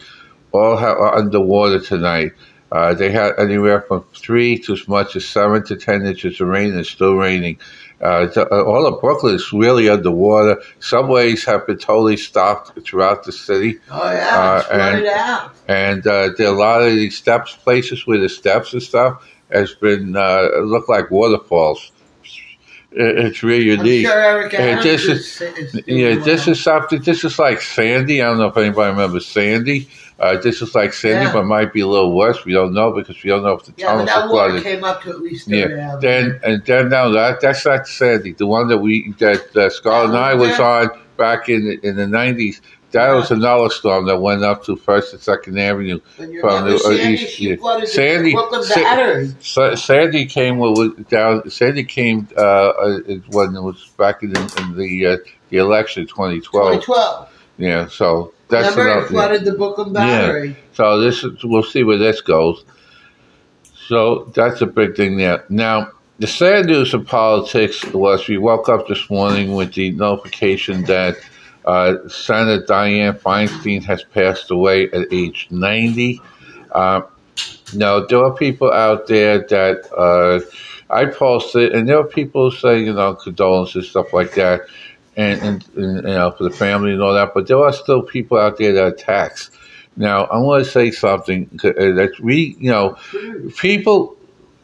all 0.52 0.78
ha- 0.78 0.94
are 0.94 1.16
underwater 1.18 1.80
tonight. 1.80 2.32
Uh, 2.72 2.94
they 2.94 3.12
had 3.12 3.34
anywhere 3.38 3.82
from 3.82 4.04
three 4.16 4.58
to 4.58 4.74
as 4.74 4.88
much 4.88 5.16
as 5.16 5.26
seven 5.28 5.64
to 5.66 5.76
ten 5.76 6.06
inches 6.06 6.42
of 6.42 6.48
rain, 6.48 6.72
and 6.72 6.80
it's 6.80 6.90
still 6.90 7.16
raining. 7.16 7.58
Uh, 8.02 8.26
the, 8.26 8.46
uh, 8.52 8.64
all 8.64 8.86
of 8.86 9.00
Brooklyn 9.00 9.36
is 9.36 9.54
really 9.54 9.88
underwater. 9.90 10.62
Subways 10.80 11.46
have 11.46 11.66
been 11.68 11.78
totally 11.78 12.18
stopped 12.18 12.78
throughout 12.84 13.24
the 13.24 13.32
city. 13.32 13.78
Oh 13.90 14.12
yeah, 14.12 14.64
Uh, 14.70 14.74
and- 14.74 15.06
out. 15.06 15.56
And 15.68 16.06
uh, 16.08 16.30
there 16.38 16.48
are 16.48 16.54
a 16.54 16.58
lot 16.58 16.82
of 16.82 16.92
these 16.94 17.18
steps, 17.18 17.56
places 17.56 18.06
where 18.06 18.20
the 18.20 18.30
steps 18.30 18.74
and 18.74 18.84
stuff 18.84 19.26
has 19.52 19.74
been 19.76 20.16
uh, 20.16 20.50
look 20.64 20.90
like 20.90 21.10
waterfalls. 21.12 21.92
It- 22.96 23.18
It's 23.26 23.44
really 23.44 23.66
unique. 23.66 24.08
sure 24.08 24.50
this 24.82 25.06
is, 25.06 25.42
is 25.42 25.82
Yeah, 25.86 26.16
this 26.16 26.48
is 26.48 26.62
something. 26.64 27.02
This 27.02 27.24
is 27.24 27.38
like 27.38 27.62
Sandy. 27.62 28.22
I 28.22 28.26
don't 28.26 28.38
know 28.38 28.48
if 28.48 28.58
anybody 28.58 28.92
remembers 28.92 29.26
Sandy. 29.26 29.90
Uh, 30.18 30.38
this 30.38 30.62
is 30.62 30.74
like 30.74 30.94
Sandy, 30.94 31.26
Yeah. 31.26 31.34
but 31.34 31.44
might 31.46 31.74
be 31.74 31.82
a 31.82 31.88
little 31.88 32.16
worse. 32.16 32.46
We 32.46 32.54
don't 32.54 32.74
know 32.74 32.92
because 32.94 33.22
we 33.22 33.30
don't 33.30 33.44
know 33.44 33.52
if 33.54 33.64
the 33.66 33.74
Yeah, 33.76 33.88
but 33.88 33.92
tunnels 34.06 34.10
that 34.10 34.18
are 34.18 34.32
water 34.32 34.50
flooded. 34.52 34.64
came 34.64 34.84
up 34.86 35.04
to 35.04 35.10
at 35.10 35.20
least 35.22 35.50
Yeah. 35.50 35.98
Then 36.00 36.40
and 36.44 36.64
then 36.66 36.88
no, 36.90 37.12
that 37.12 37.42
that's 37.42 37.66
not 37.66 37.86
Sandy. 37.88 38.32
The 38.32 38.48
one 38.48 38.70
that 38.70 38.78
we 38.78 39.14
that 39.20 39.56
uh, 39.58 39.70
Scarlett 39.70 40.12
and 40.12 40.18
I 40.18 40.34
was 40.34 40.58
on 40.60 40.90
back 41.18 41.50
in 41.50 41.66
the, 41.68 41.80
in 41.88 41.98
the 41.98 42.08
nineties. 42.08 42.62
That 42.96 43.12
was 43.14 43.30
another 43.30 43.70
storm 43.70 44.06
that 44.06 44.22
went 44.22 44.44
up 44.44 44.64
to 44.66 44.78
First 44.78 45.12
and 45.14 45.22
Second 45.22 45.60
Avenue. 45.60 46.00
From 46.16 46.66
the, 46.70 46.80
Sandy, 46.80 47.14
east, 47.14 47.40
yeah. 47.42 47.56
Sandy- 47.86 48.34
Sa- 49.42 49.76
Sandy 49.76 50.26
came 50.26 50.60
with, 50.60 51.10
down. 51.10 51.50
Sandy 51.50 51.84
came 51.84 52.28
uh, 52.38 52.42
uh, 52.42 53.00
when 53.32 53.54
it 53.56 53.62
was 53.62 53.86
back 53.98 54.24
in, 54.24 54.32
the- 54.32 54.56
in 54.62 54.78
the 54.78 55.08
uh, 55.08 55.18
the 55.50 55.58
election, 55.58 56.08
twenty 56.08 56.40
twelve. 56.40 56.82
2012. 56.84 57.30
Yeah, 57.58 57.88
so 57.88 58.34
that's 58.48 58.76
remember 58.76 58.92
another. 59.00 59.08
flooded 59.08 59.46
the 59.46 59.54
Brooklyn 59.54 59.92
Battery. 59.94 60.50
Yeah. 60.50 60.56
So 60.74 61.00
this 61.02 61.24
is, 61.24 61.44
we'll 61.44 61.64
see 61.64 61.84
where 61.84 61.98
this 61.98 62.22
goes. 62.22 62.64
So 63.88 64.32
that's 64.36 64.62
a 64.62 64.66
big 64.66 64.96
thing 64.96 65.18
there. 65.18 65.44
Now, 65.50 65.92
the 66.20 66.28
sad 66.28 66.66
news 66.66 66.94
of 66.94 67.06
politics 67.06 67.84
was 67.94 68.28
we 68.28 68.38
woke 68.38 68.70
up 68.70 68.88
this 68.88 69.10
morning 69.10 69.54
with 69.54 69.74
the 69.74 69.92
notification 69.92 70.84
that 70.86 71.18
uh, 71.66 72.08
Senator 72.08 72.66
Dianne 72.66 73.20
Feinstein 73.20 73.84
has 73.84 74.04
passed 74.04 74.52
away 74.52 74.90
at 74.92 75.12
age 75.12 75.48
90. 75.50 76.22
Uh, 76.72 77.02
now, 77.74 78.06
there 78.06 78.24
are 78.24 78.34
people 78.34 78.72
out 78.72 79.08
there 79.08 79.40
that 79.40 79.92
uh, 79.98 80.40
I 80.94 81.06
posted, 81.06 81.74
and 81.74 81.90
there 81.90 82.00
are 82.00 82.04
people 82.04 82.52
saying, 82.52 82.86
you 82.86 82.94
know, 82.94 83.16
condolences, 83.16 83.90
stuff 83.90 84.14
like 84.14 84.36
that, 84.36 84.62
and, 85.18 85.42
and, 85.42 85.68
and 85.76 85.96
you 85.96 86.02
know, 86.02 86.32
for 86.32 86.44
the 86.44 86.52
family 86.52 86.92
and 86.94 87.02
all 87.02 87.14
that, 87.14 87.34
but 87.34 87.48
there 87.48 87.58
are 87.58 87.74
still 87.74 88.04
people 88.04 88.38
out 88.38 88.58
there 88.58 88.74
that 88.74 88.88
attacks. 88.88 89.50
Now, 89.98 90.26
I 90.26 90.38
want 90.38 90.64
to 90.64 90.70
say 90.70 90.92
something 90.92 91.50
uh, 91.64 91.72
that 91.72 92.20
we, 92.22 92.56
you 92.60 92.70
know, 92.70 92.98
people 93.58 94.18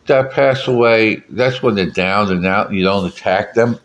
that 0.08 0.31
pass 0.31 0.67
away, 0.67 1.24
that's 1.29 1.63
when 1.63 1.75
they're 1.75 1.86
down 1.89 2.31
and 2.31 2.46
out, 2.46 2.74
you 2.74 2.84
don't 2.84 3.08
attack 3.08 3.53
them. 3.53 3.79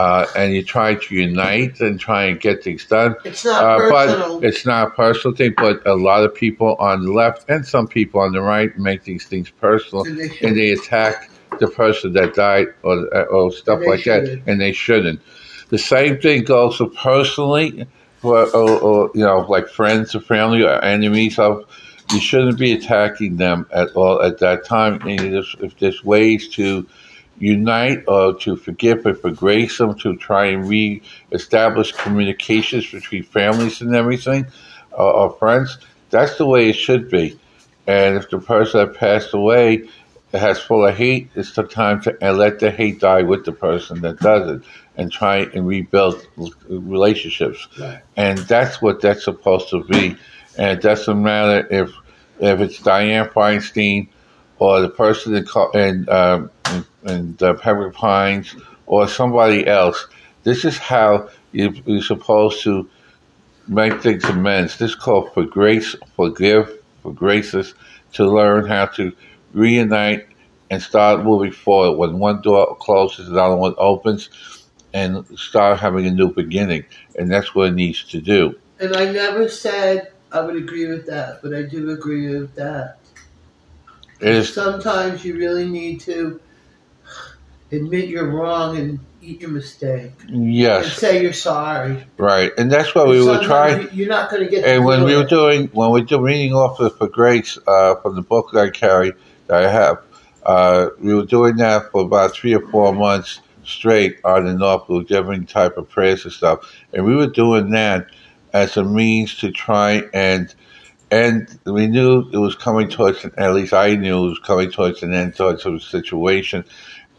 Uh, 0.00 0.26
and 0.40 0.48
you 0.56 0.62
try 0.76 0.90
to 1.04 1.10
unite 1.14 1.76
and 1.86 2.00
try 2.08 2.22
and 2.28 2.36
get 2.46 2.56
things 2.66 2.84
done. 2.96 3.12
It's 3.24 3.44
not 3.44 3.58
Uh, 3.62 3.76
personal. 3.90 4.40
but 4.40 4.46
it's 4.48 4.64
not 4.72 4.80
a 4.88 4.90
personal 5.04 5.32
thing, 5.36 5.52
but 5.66 5.76
a 5.86 5.96
lot 6.08 6.20
of 6.26 6.30
people 6.44 6.70
on 6.90 6.96
the 7.06 7.12
left 7.22 7.40
and 7.52 7.60
some 7.74 7.86
people 7.98 8.18
on 8.26 8.30
the 8.32 8.40
right 8.54 8.70
make 8.88 9.00
these 9.04 9.24
things 9.32 9.48
personal 9.66 10.00
And 10.08 10.16
they 10.20 10.30
and 10.44 10.52
they 10.58 10.70
attack 10.78 11.14
the 11.62 11.68
person 11.82 12.08
that 12.18 12.28
died 12.34 12.68
or, 12.82 12.96
or 13.36 13.42
stuff 13.62 13.80
like 13.92 14.04
that, 14.04 14.20
shouldn't. 14.26 14.42
and 14.48 14.56
they 14.64 14.72
shouldn't. 14.84 15.20
The 15.74 15.82
same 15.94 16.14
thing 16.24 16.38
goes 16.44 16.72
for 16.78 16.88
personally, 17.10 17.68
or, 18.22 18.42
or, 18.60 18.70
or 18.88 18.96
you 19.18 19.24
know, 19.28 19.38
like 19.54 19.66
friends 19.80 20.14
or 20.16 20.20
family 20.34 20.62
or 20.70 20.76
enemies 20.94 21.38
of. 21.38 21.54
You 22.12 22.20
shouldn't 22.28 22.58
be 22.58 22.72
attacking 22.78 23.32
them 23.44 23.58
at 23.80 23.88
all 23.98 24.16
at 24.28 24.38
that 24.44 24.58
time. 24.76 24.94
And 25.10 25.20
just- 25.36 25.56
if 25.66 25.72
there's 25.80 26.00
ways 26.14 26.48
to 26.58 26.66
unite 27.40 28.04
or 28.06 28.38
to 28.38 28.54
forgive 28.54 29.04
or 29.06 29.14
for 29.14 29.30
grace 29.30 29.78
them 29.78 29.98
to 29.98 30.16
try 30.16 30.46
and 30.46 30.68
re-establish 30.68 31.92
communications 31.92 32.90
between 32.90 33.22
families 33.24 33.80
and 33.80 33.96
everything, 33.96 34.46
uh, 34.92 34.96
or, 34.96 35.12
or 35.12 35.30
friends, 35.38 35.78
that's 36.10 36.36
the 36.36 36.46
way 36.46 36.68
it 36.68 36.76
should 36.76 37.10
be. 37.10 37.38
And 37.86 38.16
if 38.16 38.30
the 38.30 38.38
person 38.38 38.86
that 38.86 38.98
passed 38.98 39.34
away 39.34 39.88
has 40.32 40.60
full 40.60 40.86
of 40.86 40.96
hate, 40.96 41.28
it's 41.34 41.54
the 41.54 41.64
time 41.64 42.00
to 42.02 42.16
and 42.20 42.38
let 42.38 42.60
the 42.60 42.70
hate 42.70 43.00
die 43.00 43.22
with 43.22 43.44
the 43.44 43.52
person 43.52 44.00
that 44.02 44.20
does 44.20 44.48
it 44.48 44.62
and 44.96 45.10
try 45.10 45.38
and 45.38 45.66
rebuild 45.66 46.24
relationships. 46.68 47.66
Right. 47.78 48.00
And 48.16 48.38
that's 48.38 48.80
what 48.80 49.00
that's 49.00 49.24
supposed 49.24 49.70
to 49.70 49.82
be. 49.84 50.16
And 50.56 50.78
it 50.78 50.82
doesn't 50.82 51.20
matter 51.20 51.66
if 51.70 51.90
if 52.38 52.60
it's 52.60 52.80
Dianne 52.80 53.32
Feinstein 53.32 54.08
or 54.60 54.80
the 54.80 54.88
person 54.88 55.34
in, 55.34 55.46
in, 55.74 56.08
um, 56.08 56.50
in, 56.70 56.84
in 57.10 57.36
uh, 57.40 57.54
Pembroke 57.54 57.94
Pines 57.94 58.54
or 58.86 59.08
somebody 59.08 59.66
else. 59.66 60.06
This 60.44 60.64
is 60.64 60.78
how 60.78 61.30
you, 61.52 61.74
you're 61.86 62.02
supposed 62.02 62.62
to 62.64 62.88
make 63.66 64.00
things 64.02 64.24
amends. 64.24 64.78
This 64.78 64.90
is 64.90 64.96
called 64.96 65.32
for 65.32 65.44
grace, 65.44 65.96
forgive, 66.14 66.78
for 67.02 67.12
graces, 67.12 67.74
to 68.12 68.24
learn 68.26 68.66
how 68.66 68.86
to 68.86 69.12
reunite 69.54 70.26
and 70.70 70.82
start 70.82 71.24
moving 71.24 71.52
forward. 71.52 71.96
When 71.96 72.18
one 72.18 72.42
door 72.42 72.76
closes, 72.80 73.28
another 73.28 73.56
one 73.56 73.74
opens, 73.78 74.28
and 74.92 75.26
start 75.38 75.80
having 75.80 76.06
a 76.06 76.10
new 76.10 76.32
beginning. 76.32 76.84
And 77.18 77.30
that's 77.30 77.54
what 77.54 77.68
it 77.68 77.74
needs 77.74 78.04
to 78.04 78.20
do. 78.20 78.58
And 78.78 78.94
I 78.94 79.10
never 79.10 79.48
said 79.48 80.12
I 80.32 80.42
would 80.42 80.56
agree 80.56 80.86
with 80.86 81.06
that, 81.06 81.40
but 81.42 81.54
I 81.54 81.62
do 81.62 81.90
agree 81.90 82.28
with 82.38 82.54
that. 82.56 82.98
Is 84.20 84.52
Sometimes 84.52 85.24
you 85.24 85.36
really 85.36 85.68
need 85.68 86.00
to 86.02 86.40
admit 87.72 88.08
you're 88.08 88.28
wrong 88.30 88.76
and 88.76 88.98
eat 89.22 89.40
your 89.40 89.50
mistake 89.50 90.12
and 90.28 90.52
yes, 90.54 90.94
say 90.94 91.22
you're 91.22 91.32
sorry. 91.32 92.04
right, 92.16 92.50
and 92.58 92.70
that's 92.72 92.94
what 92.94 93.06
we 93.08 93.22
were 93.24 93.42
trying. 93.42 93.82
you- 93.82 93.88
You're 93.92 94.08
not 94.08 94.30
going 94.30 94.44
to 94.44 94.48
get. 94.50 94.64
And 94.64 94.84
when 94.84 95.04
we 95.04 95.14
were 95.16 95.24
doing, 95.24 95.68
when 95.72 95.90
we 95.90 96.02
were 96.02 96.20
reading 96.22 96.54
off 96.54 96.80
of 96.80 96.96
for 96.96 97.08
Grace 97.08 97.58
uh, 97.66 97.96
from 97.96 98.14
the 98.16 98.22
book 98.22 98.50
that 98.52 98.60
I 98.60 98.70
carry, 98.70 99.12
that 99.46 99.64
I 99.64 99.70
have, 99.70 99.98
uh, 100.44 100.88
we 100.98 101.14
were 101.14 101.26
doing 101.26 101.56
that 101.56 101.90
for 101.92 102.02
about 102.02 102.32
three 102.32 102.54
or 102.54 102.66
four 102.68 102.94
months 102.94 103.40
straight 103.64 104.18
on 104.24 104.46
and 104.46 104.62
off 104.62 104.88
with 104.88 105.06
different 105.06 105.48
type 105.48 105.76
of 105.76 105.88
prayers 105.88 106.24
and 106.24 106.32
stuff. 106.32 106.74
And 106.92 107.04
we 107.04 107.14
were 107.14 107.26
doing 107.28 107.70
that 107.70 108.06
as 108.52 108.76
a 108.76 108.82
means 108.84 109.36
to 109.38 109.52
try 109.52 110.02
and 110.14 110.52
and 111.10 111.58
we 111.66 111.88
knew 111.88 112.28
it 112.32 112.36
was 112.36 112.54
coming 112.54 112.88
towards, 112.88 113.24
at 113.24 113.54
least 113.54 113.72
I 113.72 113.96
knew 113.96 114.24
it 114.24 114.28
was 114.28 114.38
coming 114.38 114.70
towards 114.70 115.02
an 115.02 115.12
end 115.12 115.34
towards 115.34 115.66
a 115.66 115.80
situation. 115.80 116.64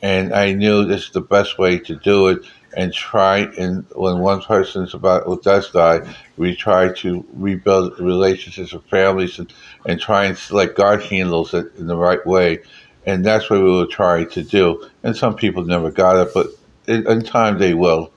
And 0.02 0.34
I 0.34 0.54
knew 0.54 0.86
this 0.86 1.06
is 1.06 1.12
the 1.12 1.22
best 1.22 1.60
way 1.60 1.78
to 1.80 1.96
do 1.96 2.28
it 2.28 2.46
and 2.76 2.94
try 2.94 3.40
and 3.40 3.86
when 3.94 4.20
one 4.20 4.42
person's 4.42 4.94
about 4.94 5.28
or 5.28 5.38
does 5.38 5.72
die, 5.72 6.02
we 6.38 6.56
try 6.56 6.92
to 6.94 7.26
rebuild 7.34 8.00
relationships 8.00 8.72
with 8.72 8.86
families 8.86 9.40
and, 9.40 9.52
and 9.86 10.00
try 10.00 10.26
and 10.26 10.40
let 10.52 10.76
God 10.76 11.04
handles 11.04 11.54
it 11.54 11.76
in 11.78 11.88
the 11.88 11.98
right 11.98 12.26
way. 12.26 12.60
And 13.06 13.26
that's 13.26 13.50
what 13.50 13.62
we 13.62 13.72
were 13.72 13.88
trying 13.88 14.30
to 14.30 14.44
do. 14.44 14.88
And 15.04 15.18
some 15.18 15.36
people 15.36 15.66
never 15.66 15.92
got 15.92 16.16
it, 16.16 16.34
but 16.34 16.48
in, 16.88 17.06
in 17.08 17.24
time 17.24 17.60
they 17.60 17.74
will, 17.74 18.12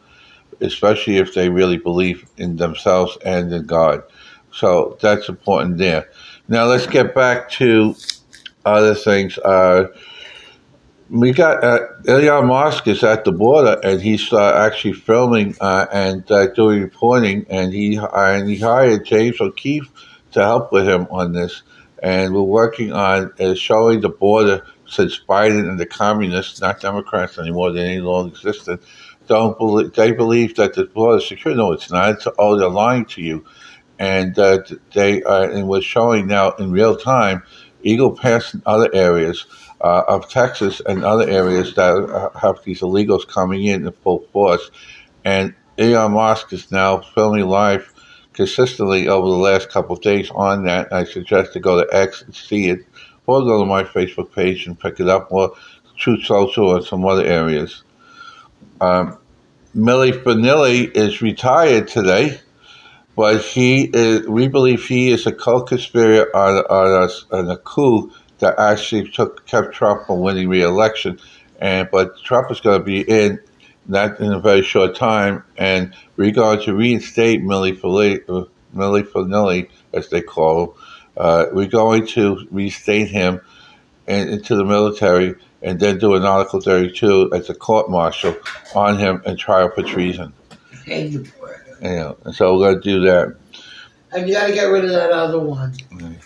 especially 0.60 1.16
if 1.16 1.34
they 1.34 1.48
really 1.48 1.78
believe 1.78 2.26
in 2.36 2.56
themselves 2.56 3.18
and 3.24 3.52
in 3.52 3.66
God. 3.66 4.04
So 4.54 4.96
that's 5.00 5.28
important 5.28 5.78
there. 5.78 6.08
Now 6.48 6.66
let's 6.66 6.86
get 6.86 7.14
back 7.14 7.50
to 7.52 7.96
other 8.64 8.94
things. 8.94 9.36
Uh, 9.38 9.86
we 11.10 11.32
got 11.32 11.62
uh, 11.62 11.80
Elon 12.06 12.46
Musk 12.46 12.86
is 12.88 13.02
at 13.04 13.24
the 13.24 13.32
border, 13.32 13.78
and 13.82 14.00
he's 14.00 14.32
uh, 14.32 14.54
actually 14.54 14.94
filming 14.94 15.54
uh, 15.60 15.86
and 15.92 16.30
uh, 16.30 16.46
doing 16.48 16.82
reporting, 16.82 17.46
and 17.50 17.72
he 17.72 17.98
and 18.14 18.48
he 18.48 18.56
hired 18.56 19.04
James 19.04 19.40
O'Keefe 19.40 19.90
to 20.32 20.40
help 20.40 20.72
with 20.72 20.88
him 20.88 21.06
on 21.10 21.32
this, 21.32 21.62
and 22.02 22.34
we're 22.34 22.42
working 22.42 22.92
on 22.92 23.32
uh, 23.38 23.54
showing 23.54 24.00
the 24.00 24.08
border 24.08 24.64
since 24.86 25.20
Biden 25.28 25.68
and 25.68 25.78
the 25.78 25.86
communists, 25.86 26.60
not 26.60 26.80
Democrats 26.80 27.38
anymore, 27.38 27.72
they 27.72 27.84
any 27.84 28.00
longer 28.00 28.30
existed, 28.30 28.78
don't 29.26 29.56
believe 29.58 29.92
they 29.94 30.12
believe 30.12 30.54
that 30.56 30.74
the 30.74 30.84
border 30.84 31.18
is 31.18 31.28
secure. 31.28 31.54
No, 31.54 31.72
it's 31.72 31.90
not. 31.90 32.10
It's, 32.10 32.28
oh, 32.38 32.58
they're 32.58 32.68
lying 32.68 33.04
to 33.06 33.22
you, 33.22 33.44
and 33.98 34.38
uh, 34.38 34.58
they 34.92 35.22
uh, 35.22 35.48
and 35.48 35.68
we're 35.68 35.80
showing 35.80 36.26
now 36.26 36.52
in 36.52 36.72
real 36.72 36.96
time 36.96 37.42
Eagle 37.82 38.16
Pass 38.16 38.54
and 38.54 38.62
other 38.66 38.90
areas 38.92 39.46
uh, 39.80 40.02
of 40.08 40.28
Texas 40.28 40.80
and 40.86 41.04
other 41.04 41.28
areas 41.28 41.74
that 41.74 41.92
uh, 41.92 42.30
have 42.38 42.62
these 42.64 42.80
illegals 42.80 43.26
coming 43.28 43.64
in 43.64 43.86
in 43.86 43.92
full 43.92 44.20
force. 44.32 44.70
And 45.24 45.54
Elon 45.78 46.12
Musk 46.12 46.52
is 46.52 46.70
now 46.70 47.00
filming 47.00 47.46
live 47.46 47.92
consistently 48.32 49.08
over 49.08 49.28
the 49.28 49.36
last 49.36 49.68
couple 49.68 49.96
of 49.96 50.02
days 50.02 50.30
on 50.30 50.64
that. 50.64 50.92
I 50.92 51.04
suggest 51.04 51.52
to 51.52 51.60
go 51.60 51.82
to 51.82 51.96
X 51.96 52.22
and 52.22 52.34
see 52.34 52.68
it, 52.68 52.80
or 53.26 53.42
go 53.42 53.60
to 53.60 53.66
my 53.66 53.84
Facebook 53.84 54.32
page 54.32 54.66
and 54.66 54.78
pick 54.78 55.00
it 55.00 55.08
up, 55.08 55.30
or 55.30 55.54
Truth 55.96 56.24
Social 56.24 56.68
or 56.68 56.82
some 56.82 57.04
other 57.04 57.24
areas. 57.24 57.84
Um, 58.80 59.18
Millie 59.72 60.12
Vanilli 60.12 60.90
is 60.96 61.22
retired 61.22 61.88
today, 61.88 62.40
but 63.16 63.42
he 63.42 63.84
is, 63.84 64.26
we 64.26 64.48
believe 64.48 64.84
he 64.84 65.10
is 65.10 65.26
a 65.26 65.32
co-conspirator 65.32 66.34
on, 66.36 66.56
on, 66.68 67.08
a, 67.08 67.36
on 67.36 67.50
a 67.50 67.56
coup 67.56 68.12
that 68.38 68.58
actually 68.58 69.08
took 69.10 69.46
kept 69.46 69.72
Trump 69.72 70.06
from 70.06 70.20
winning 70.20 70.48
re-election. 70.48 71.20
And 71.60 71.88
but 71.90 72.18
Trump 72.22 72.50
is 72.50 72.60
going 72.60 72.78
to 72.78 72.84
be 72.84 73.00
in 73.00 73.40
not 73.86 74.18
in 74.20 74.32
a 74.32 74.40
very 74.40 74.62
short 74.62 74.96
time, 74.96 75.44
and 75.56 75.94
we're 76.16 76.32
going 76.32 76.60
to 76.62 76.74
reinstate 76.74 77.42
Millie 77.42 77.76
Vanilli, 77.76 78.20
uh, 78.28 78.46
Millie 78.72 79.70
as 79.92 80.08
they 80.08 80.22
call 80.22 80.64
him. 80.64 80.70
Uh, 81.16 81.46
we're 81.52 81.66
going 81.66 82.06
to 82.08 82.46
restate 82.50 83.08
him 83.08 83.40
in, 84.06 84.28
into 84.28 84.56
the 84.56 84.64
military, 84.64 85.34
and 85.62 85.78
then 85.78 85.98
do 85.98 86.14
an 86.14 86.24
Article 86.24 86.60
32 86.60 87.30
as 87.32 87.48
a 87.50 87.54
court 87.54 87.88
martial 87.88 88.34
on 88.74 88.98
him 88.98 89.22
and 89.24 89.38
trial 89.38 89.70
for 89.70 89.82
treason. 89.82 90.32
You 91.84 91.90
for 91.90 91.94
it. 91.94 91.96
You 91.96 92.00
know, 92.00 92.16
and 92.24 92.34
so 92.34 92.56
we're 92.56 92.72
going 92.72 92.82
to 92.82 92.88
do 92.88 93.00
that. 93.06 93.36
And 94.12 94.28
you 94.28 94.34
got 94.34 94.46
to 94.46 94.54
get 94.54 94.64
rid 94.64 94.84
of 94.84 94.90
that 94.90 95.10
other 95.10 95.40
one, 95.40 95.72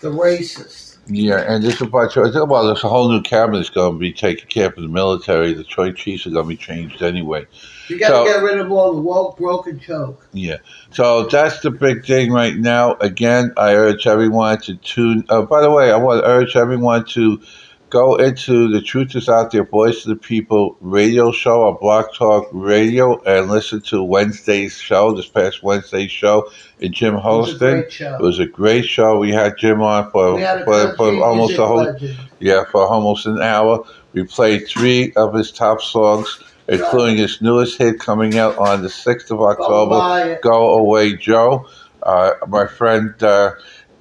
the 0.01 0.11
racist. 0.11 0.97
Yeah, 1.11 1.37
and 1.37 1.63
there's 1.63 1.81
a 1.81 1.87
bunch 1.87 2.17
of 2.17 2.49
well, 2.49 2.67
there's 2.67 2.83
a 2.83 2.87
whole 2.87 3.09
new 3.09 3.23
cabinet 3.23 3.57
that's 3.57 3.71
going 3.71 3.93
to 3.93 3.99
be 3.99 4.13
taking 4.13 4.45
care 4.47 4.67
of 4.67 4.75
the 4.75 4.87
military. 4.87 5.53
The 5.53 5.63
Troy 5.63 5.91
chiefs 5.91 6.27
are 6.27 6.29
going 6.29 6.45
to 6.45 6.49
be 6.49 6.55
changed 6.55 7.01
anyway. 7.01 7.47
You 7.87 7.97
got 7.97 8.09
to 8.09 8.13
So- 8.13 8.25
get 8.25 8.43
rid 8.43 8.59
of 8.59 8.71
all 8.71 8.93
the 8.93 9.01
woke, 9.01 9.37
broken 9.39 9.79
choke. 9.79 10.27
Yeah, 10.33 10.57
so 10.91 11.25
that's 11.25 11.61
the 11.61 11.71
big 11.71 12.05
thing 12.05 12.31
right 12.31 12.55
now. 12.55 12.93
Again, 13.01 13.53
I 13.57 13.73
urge 13.73 14.05
everyone 14.05 14.61
to 14.61 14.75
tune. 14.75 15.25
Uh, 15.29 15.41
by 15.41 15.61
the 15.61 15.71
way, 15.71 15.91
I 15.91 15.97
want 15.97 16.23
to 16.23 16.29
urge 16.29 16.55
everyone 16.55 17.05
to 17.05 17.41
go 17.89 18.15
into 18.15 18.69
the 18.71 18.81
Truth 18.81 19.15
Is 19.15 19.29
Out 19.29 19.51
There 19.51 19.63
Voice 19.63 20.05
of 20.05 20.09
the 20.09 20.15
People 20.15 20.77
radio 20.79 21.31
show 21.31 21.67
on 21.67 21.77
Blog 21.79 22.13
Talk 22.13 22.47
Radio 22.51 23.21
and 23.23 23.49
listen 23.49 23.81
to 23.83 24.03
Wednesday's 24.03 24.77
show. 24.77 25.13
This 25.15 25.27
past 25.27 25.63
Wednesday's 25.63 26.11
show 26.11 26.51
in 26.79 26.93
Jim 26.93 27.15
Huddleston. 27.15 27.89
show. 27.89 28.15
It 28.15 28.21
was 28.21 28.39
a 28.39 28.45
great 28.45 28.85
show. 28.85 29.17
We 29.17 29.31
had 29.31 29.57
Jim 29.57 29.81
on 29.81 30.11
for 30.11 30.39
for, 30.65 30.95
for 30.95 31.23
almost 31.23 31.57
a 31.57 31.65
whole 31.65 31.83
legend. 31.83 32.17
yeah, 32.39 32.63
for 32.65 32.87
almost 32.87 33.25
an 33.25 33.41
hour. 33.41 33.83
We 34.13 34.23
played 34.23 34.67
three 34.67 35.11
of 35.15 35.33
his 35.33 35.51
top 35.51 35.81
songs, 35.81 36.39
including 36.67 37.17
his 37.17 37.41
newest 37.41 37.77
hit 37.77 37.99
coming 37.99 38.37
out 38.37 38.57
on 38.57 38.81
the 38.81 38.87
6th 38.87 39.31
of 39.31 39.41
October. 39.41 40.39
Go 40.41 40.75
Away 40.79 41.15
Joe. 41.15 41.67
Uh, 42.01 42.31
my 42.47 42.65
friend 42.65 43.21
uh, 43.21 43.51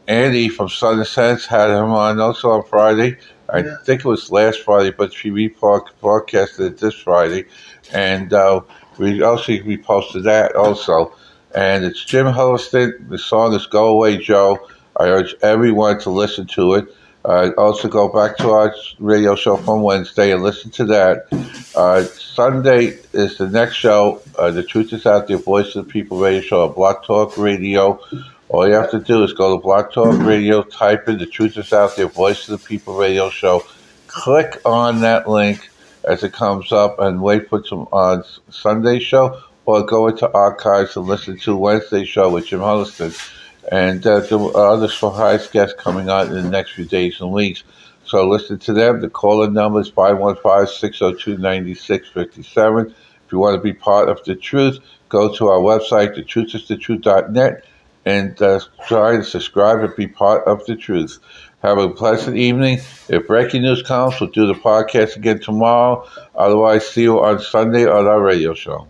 Andy 0.07 0.49
from 0.49 0.68
Southern 0.68 1.04
Sense 1.04 1.45
had 1.47 1.68
him 1.71 1.90
on 1.90 2.21
also 2.21 2.50
on 2.50 2.62
Friday. 2.64 3.18
I 3.50 3.59
Yeah. 3.61 3.76
think 3.85 4.00
it 4.00 4.09
was 4.09 4.31
last 4.31 4.61
Friday, 4.62 4.90
but 4.90 5.12
she 5.12 5.31
rebroadcasted 5.31 6.61
it 6.61 6.78
this 6.78 6.95
Friday. 6.95 7.45
And 7.93 8.33
uh, 8.33 8.61
we 8.99 9.23
also 9.23 9.52
reposted 9.52 10.25
that 10.25 10.55
also. 10.57 11.12
And 11.55 11.85
it's 11.85 12.05
Jim 12.05 12.26
Huddleston. 12.26 13.07
The 13.09 13.19
song 13.19 13.55
is 13.55 13.67
Go 13.67 13.88
Away 13.88 14.19
Joe. 14.19 14.59
I 14.97 15.05
urge 15.09 15.35
everyone 15.43 15.99
to 16.00 16.11
listen 16.11 16.47
to 16.49 16.75
it. 16.75 16.95
Uh, 17.25 17.50
also, 17.59 17.88
go 17.88 18.09
back 18.09 18.37
to 18.38 18.50
our 18.50 18.75
radio 19.00 19.35
show 19.35 19.57
from 19.57 19.83
Wednesday 19.83 20.31
and 20.33 20.43
listen 20.43 20.71
to 20.71 20.85
that. 20.87 21.26
Uh, 21.75 22.02
Sunday 22.05 22.99
is 23.12 23.37
the 23.38 23.49
next 23.49 23.75
show. 23.75 24.21
Uh, 24.38 24.50
the 24.50 24.62
Truth 24.62 24.93
is 24.93 25.05
Out 25.05 25.26
There, 25.26 25.37
Voice 25.37 25.75
of 25.75 25.87
the 25.87 25.93
People 25.93 26.19
radio 26.21 26.40
show 26.40 26.69
Blog 26.69 27.02
Talk 27.05 27.37
Radio. 27.37 28.00
All 28.50 28.67
you 28.67 28.73
have 28.75 28.90
to 28.93 28.99
do 28.99 29.25
is 29.25 29.35
go 29.35 29.55
to 29.55 29.62
Blog 29.62 29.93
Talk 29.93 30.19
Radio, 30.23 30.62
type 30.62 31.07
in 31.07 31.19
The 31.19 31.26
Truth 31.26 31.59
is 31.59 31.71
Out 31.71 31.97
There, 31.97 32.07
Voice 32.07 32.49
of 32.49 32.59
the 32.59 32.67
People 32.67 32.97
radio 32.97 33.28
show. 33.28 33.62
Click 34.07 34.62
on 34.64 35.02
that 35.02 35.28
link 35.28 35.69
as 36.05 36.25
it 36.25 36.33
comes 36.33 36.73
up 36.73 36.99
and 36.99 37.23
wait 37.23 37.50
for 37.50 37.62
some 37.62 37.87
on 37.93 38.25
Sunday 38.49 39.00
show 39.00 39.38
or 39.67 39.85
go 39.85 40.09
into 40.09 40.33
archives 40.33 40.97
and 40.97 41.05
listen 41.05 41.37
to 41.40 41.55
Wednesday 41.55 42.07
show 42.07 42.31
with 42.31 42.47
Jim 42.47 42.61
Huddleston. 42.61 43.12
And 43.71 44.07
uh, 44.07 44.21
the 44.21 44.38
other 44.38 44.88
surprise 44.88 45.47
guests 45.49 45.78
coming 45.78 46.09
on 46.09 46.28
in 46.28 46.43
the 46.43 46.49
next 46.49 46.73
few 46.73 46.87
days 46.87 47.21
and 47.21 47.31
weeks. 47.31 47.64
So 48.07 48.26
listen 48.26 48.59
to 48.61 48.73
them. 48.73 49.02
The 49.02 49.11
call-in 49.11 49.52
number 49.52 49.81
is 49.81 49.90
515-602-9657. 49.90 52.87
If 52.87 52.95
you 53.31 53.38
want 53.38 53.57
to 53.57 53.61
be 53.61 53.75
part 53.75 54.09
of 54.09 54.25
the 54.25 54.35
truth, 54.35 54.78
go 55.11 55.35
to 55.35 55.49
our 55.49 55.61
website, 55.61 56.17
thetruthisthetruth.net, 56.17 57.67
and 58.05 58.40
uh, 58.43 58.61
try 58.87 59.17
to 59.17 59.25
subscribe 59.25 59.81
and 59.81 59.95
be 59.97 60.07
part 60.07 60.47
of 60.47 60.64
the 60.67 60.76
truth. 60.76 61.19
Have 61.62 61.78
a 61.78 61.88
pleasant 61.88 62.37
evening. 62.37 62.78
If 63.09 63.26
breaking 63.26 63.62
news 63.62 63.83
comes, 63.83 64.21
we'll 64.21 64.31
do 64.31 64.47
the 64.47 64.55
podcast 64.55 65.17
again 65.17 65.40
tomorrow. 65.40 66.09
Otherwise, 66.35 66.88
see 66.88 67.02
you 67.02 67.21
on 67.21 67.40
Sunday 67.40 67.87
on 67.87 68.07
our 68.07 68.23
radio 68.23 68.55
show. 68.55 68.87